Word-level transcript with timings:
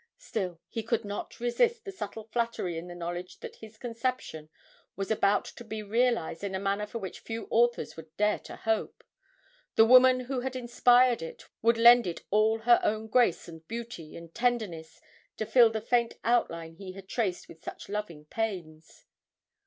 Still 0.17 0.59
he 0.67 0.81
could 0.81 1.05
not 1.05 1.39
resist 1.39 1.85
the 1.85 1.91
subtle 1.91 2.23
flattery 2.23 2.75
in 2.75 2.87
the 2.87 2.95
knowledge 2.95 3.39
that 3.41 3.57
his 3.57 3.77
conception 3.77 4.49
was 4.95 5.11
about 5.11 5.45
to 5.45 5.63
be 5.63 5.83
realised 5.83 6.43
in 6.43 6.55
a 6.55 6.59
manner 6.59 6.87
for 6.87 6.97
which 6.97 7.19
few 7.19 7.47
authors 7.51 7.95
would 7.95 8.17
dare 8.17 8.39
to 8.39 8.55
hope 8.55 9.03
the 9.75 9.85
woman 9.85 10.21
who 10.21 10.39
had 10.39 10.55
inspired 10.55 11.21
it 11.21 11.43
would 11.61 11.77
lend 11.77 12.07
it 12.07 12.23
all 12.31 12.61
her 12.61 12.79
own 12.83 13.05
grace 13.09 13.47
and 13.47 13.67
beauty 13.67 14.15
and 14.15 14.33
tenderness 14.33 15.01
to 15.37 15.45
fill 15.45 15.69
the 15.69 15.79
faint 15.81 16.15
outline 16.23 16.73
he 16.73 16.93
had 16.93 17.07
traced 17.07 17.47
with 17.47 17.63
such 17.63 17.87
loving 17.87 18.25
pains. 18.25 19.05